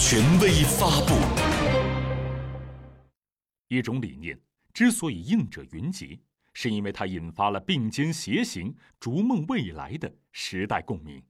[0.00, 1.14] 权威发布。
[3.66, 4.40] 一种理念
[4.72, 6.20] 之所以应者云集，
[6.54, 11.20] 是因为它引发了并肩携行、逐梦未来的时代共鸣。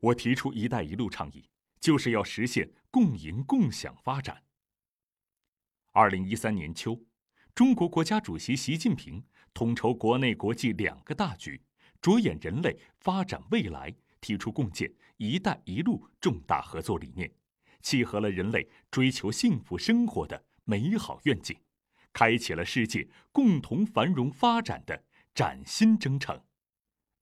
[0.00, 4.42] 我提出“一带一路”倡议，就是要实现共赢共享发展。
[5.92, 7.00] 二零一三年秋，
[7.54, 9.24] 中国国家主席习近平
[9.54, 11.62] 统筹国内国际两个大局，
[12.00, 17.30] 着眼人类发展未来，提出共建“一带一路”重大合作理念，
[17.82, 21.54] 契合了人类追求幸福生活的美好愿景，
[22.14, 25.04] 开启了世界共同繁荣发展的
[25.34, 26.40] 崭新征程，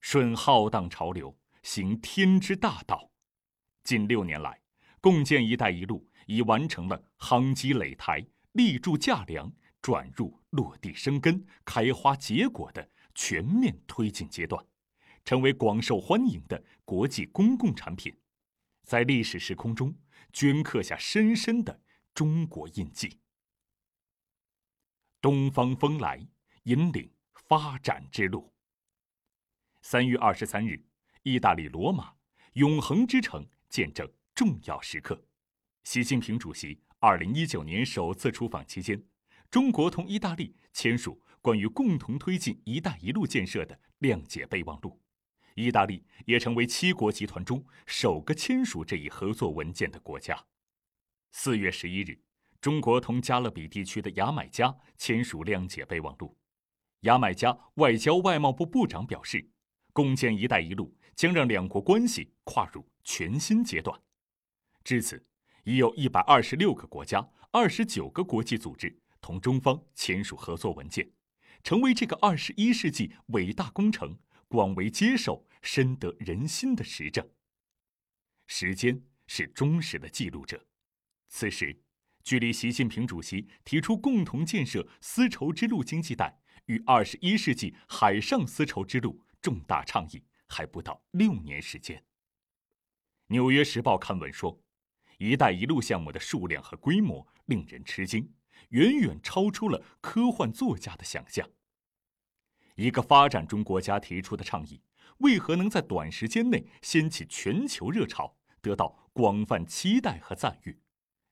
[0.00, 1.36] 顺浩荡潮流。
[1.62, 3.10] 行天之大道，
[3.84, 4.62] 近六年来，
[4.98, 14.64] 共建“一带一路”已完成了夯基垒台、立柱架梁、转入落地生根、开花结果的全面推进阶段，
[15.30, 18.12] 成为广受欢迎的国际公共产品，
[18.82, 19.94] 在历史时空中
[20.32, 21.80] 镌刻下深深的
[22.12, 23.20] 中国印记。
[25.20, 26.26] 东方风来，
[26.64, 28.52] 引领发展之路。
[29.82, 30.84] 三月二十三日。
[31.22, 32.12] 意大利罗马，
[32.54, 35.24] 永恒之城见证重要时刻。
[35.84, 39.00] 习近平主席二零一九年首次出访期间，
[39.48, 44.99] 中国同意大利签署关于共同推进“一带一路”建设的谅解备忘录。
[45.60, 50.46] 意大利也成为七国集团中首个签署这一合作文件的国家。
[51.32, 52.20] 四月十一日，
[52.60, 56.36] 中国同加勒比地区的牙买加签署谅解备忘录。
[57.00, 59.50] 牙买加外交外贸部部长表示，
[59.92, 60.94] 共建“一带一路”。
[61.20, 64.00] 将让两国关系跨入全新阶段。
[64.82, 65.22] 至此，
[65.64, 71.10] 已有一百二十六个国家、二十九个国际组织同中方签署合作文件，
[71.62, 77.28] 成为这个二十一世纪伟大工程广为接受、深得人心的实证。
[78.46, 80.66] 时间是忠实的记录者。
[81.28, 81.82] 此时，
[82.22, 90.24] 距离习近平主席提出共同建设丝绸之路经济带与二十一世纪海上丝绸之路重大倡议。
[90.52, 91.96] 还不到六年时间。
[93.28, 94.60] 《纽约时报》刊文说
[95.18, 98.34] ：“一带一路”项目的数量和规模令人吃惊，
[98.70, 101.48] 远远超出了科幻作家的想象。
[102.74, 104.82] 一个发展中国家提出的倡议，
[105.20, 110.78] 为何能在短时间内掀起全球热潮，得到广泛期待和赞誉？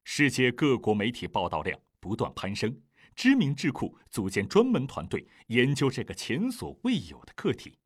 [0.04, 2.82] 世界各国媒体报道量不断攀升，
[3.14, 7.78] 知名智库组建专门团队研究这个前所未有的课题。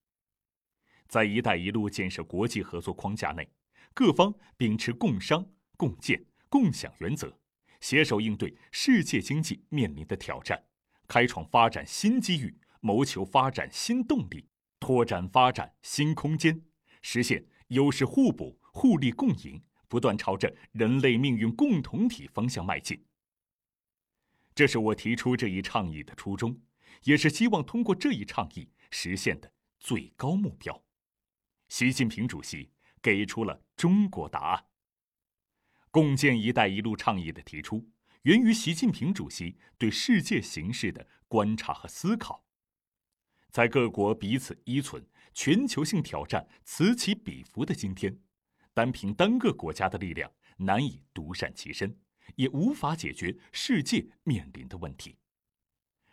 [1.06, 3.48] 在“一带一路”建设国际合作框架内，
[3.94, 5.46] 各方秉持共商、
[5.76, 7.38] 共建、共享原则，
[7.80, 10.64] 携手应对世界经济面临的挑战，
[11.06, 14.48] 开创发展新机遇，谋求发展新动力，
[14.82, 16.60] 拓展发展新空间，
[17.03, 23.06] 实现优势互补、互利共赢，不断朝着人类命运共同体方向迈进。
[24.56, 26.60] 这是我提出这一倡议的初衷，
[27.04, 30.82] 也是希望通过这一倡议实现的最高目标。
[31.69, 34.65] 习近平主席给出了中国答案。
[35.92, 37.88] 共建“一带一路”倡议的提出，
[38.22, 42.44] 源于习近平主席对世界形势的观察和思考。
[43.52, 48.18] 在各国彼此依存、全球性挑战此起彼伏的今天，
[48.72, 51.94] 单凭单个国家的力量难以独善其身，
[52.36, 55.18] 也无法解决世界面临的问题。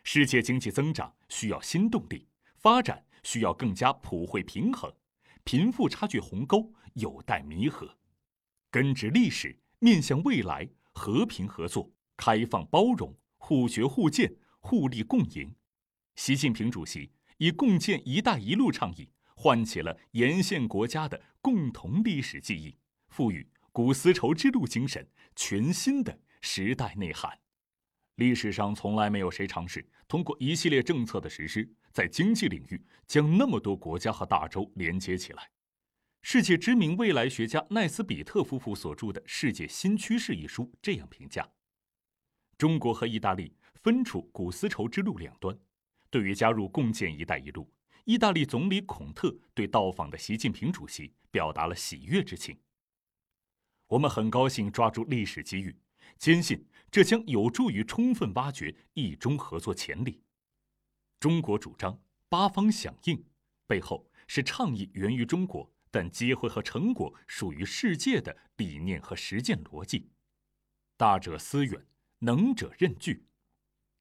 [0.02, 4.94] 世界经济增长需要新动力，发展需要更加普惠平衡。
[5.42, 7.96] 贫富差距鸿沟有待弥合，
[8.70, 15.54] 根植历史，面向未来，和平合作、开放包容、互学互鉴、互利共赢。
[16.16, 22.76] 习近平主席以共建“一带一路”倡议，唤起了沿线国家的共同历史记忆，
[23.08, 27.38] 赋予古丝绸之路精神全新的时代内涵。
[28.16, 35.50] 历史上从来没有谁尝试通过一系列政策的实施，在经济领域将那么多国家和大洲连接起来。
[36.20, 41.48] 世界知名未来学家奈斯比特夫妇所著的《世界新趋势》一书这样评价：
[42.58, 45.58] 中国和意大利分处古丝绸之路两端，
[46.10, 47.72] 对于加入共建“一带一路”，
[48.04, 52.58] 意大利总理孔特对到访的习近平主席表达了喜悦之情。
[53.86, 55.76] 我们很高兴抓住历史机遇，
[56.18, 56.66] 坚信。
[56.90, 60.20] 这将有助于充分挖掘意中合作潜力。
[61.20, 61.96] 中国主张
[62.28, 63.24] 八方响应，
[63.68, 70.10] 背后是倡议源于中国，但机会和成果属于世界的理念和实践逻辑。
[70.96, 71.86] 大者思远，
[72.18, 73.24] 能者任巨。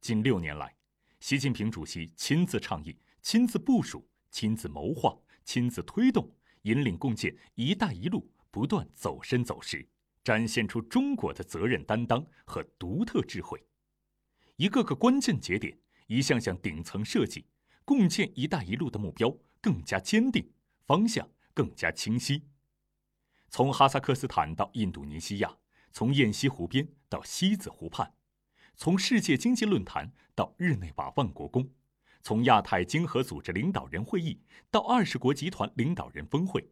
[0.02, 0.76] 近六年来，
[1.20, 6.32] 习近平主席亲自倡议、亲自部署、亲自谋划、亲自推动，
[6.62, 9.86] 引领共建“一带一路”不断走深走实，
[10.24, 13.62] 展现出中国的责任担当和独特智慧。
[14.56, 15.78] 一个个关键节点，
[16.08, 17.46] 一项项顶层设计，
[17.84, 20.50] 共建“一带一路”的目标更加坚定，
[20.86, 22.46] 方向更加清晰。
[23.50, 25.58] 从哈萨克斯坦到印度尼西亚，
[25.92, 28.14] 从雁西湖边到西子湖畔，
[28.80, 31.70] 从世界经济论坛到日内瓦万国宫，
[32.22, 34.40] 从亚太经合组织领导人会议
[34.72, 36.66] 到二十国集团领导人峰会，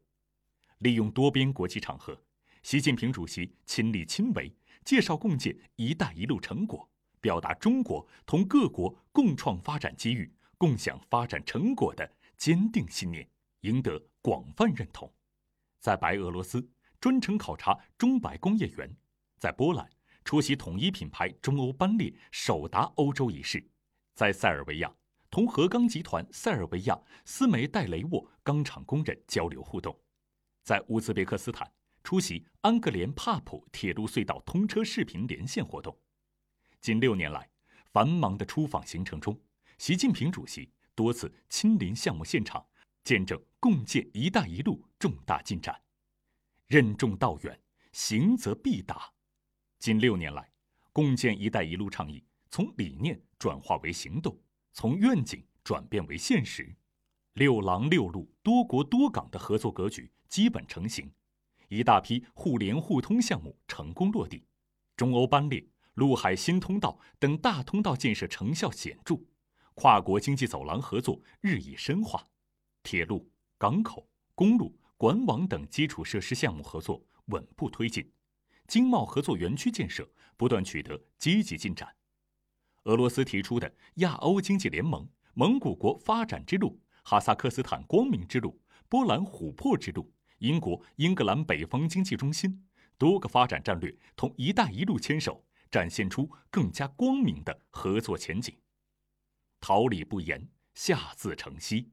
[0.77, 2.17] 利用多边国际场合，
[2.63, 4.49] 习近平主席亲力亲为
[4.85, 6.89] 介绍共建“一带一路”成果。
[7.19, 13.29] 表达中国同各国共创发展机遇、共享发展成果的坚定信念，
[13.61, 15.11] 赢得广泛认同。
[15.81, 16.65] 在白俄罗斯
[17.01, 18.95] 专程考察中白工业园，
[19.37, 19.89] 在波兰
[20.27, 23.65] 出席统一品牌中欧班列首达欧洲仪式，
[24.13, 24.93] 在塞尔维亚
[25.29, 29.97] 同河钢集团塞尔维亚斯梅代雷沃钢厂工人交流互动，
[30.63, 31.71] 在乌兹别克斯坦
[32.03, 35.97] 出席安格连帕普铁路隧道通车视频连线活动。
[36.81, 37.49] 近六年来，
[37.93, 39.39] 繁忙的出访行程中，
[39.77, 42.67] 习近平主席多次亲临项目现场，
[43.05, 45.81] 见证共建“一带一路”重大进展。
[46.67, 47.57] 任重道远，
[47.93, 49.13] 行则必达。
[49.87, 50.51] 近六年来，
[50.91, 54.37] 共建“一带一路”倡议从理念转化为行动，
[54.73, 56.75] 从愿景转变为现实。
[57.35, 61.09] 六廊六路、多国多港的合作格局基本成型，
[61.69, 64.43] 一大批互联互通项目成功落地，
[64.97, 65.65] 中欧班列。
[65.93, 69.15] 陆海新通道等大通道建设成效显著，
[69.73, 72.27] 跨国经济走廊合作日益深化，
[72.83, 74.05] 铁路、港口、
[74.35, 78.11] 公路、管网等基础设施项目合作稳步推进，
[78.67, 81.95] 经贸合作园区建设不断取得积极进展。
[82.83, 92.65] 俄罗斯提出的亚欧经济联盟、蒙古国发展之路、哈萨克斯坦光明之路、波兰琥珀之路、英国英格兰北方经济中心
[92.97, 95.43] 多个发展战略同“一带一路”牵手。
[95.69, 98.57] 展现出更加光明的合作前景。
[99.59, 101.89] 桃李不言，下自成蹊。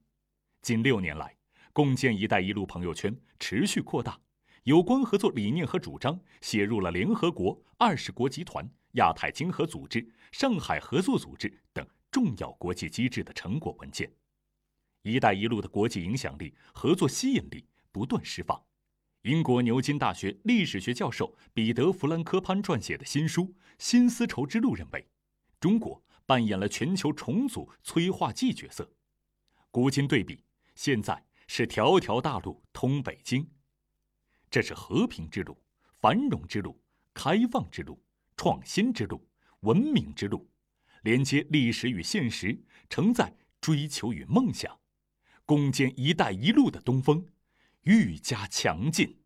[0.62, 1.36] 近六年来，
[1.72, 4.20] 共建“一带一路”朋友圈持续扩大，
[4.64, 14.10] 有关合作理念和主张写入了联合国、二十国集团、亚太经合组织、上海合作组织等重要国际机制的成果文件。
[15.04, 18.58] “一带一路”的国际影响力、合作吸引力不断释放。
[19.24, 23.42] 英国牛津大学历史学教授彼得·弗兰科潘撰写的新书
[23.78, 25.06] 《新丝绸之路》认为，
[25.60, 28.90] 中国扮演了全球重组催化剂角色。
[29.70, 30.42] 古今对比，
[30.74, 33.46] 现在是条条大路通北京，
[34.54, 35.60] 这是和平之路、
[35.98, 36.80] 繁荣之路、
[37.12, 38.00] 开放之路、
[38.36, 39.28] 创新之路、
[39.62, 40.48] 文明之路，
[41.02, 44.78] 连接历史与现实，承载追求与梦想，
[45.44, 47.26] 攻坚“一带一路”的东风。
[47.82, 49.23] 愈加强劲。